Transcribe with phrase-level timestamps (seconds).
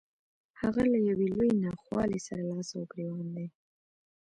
[0.61, 3.47] هغه له يوې لويې ناخوالې سره لاس او ګرېوان دی.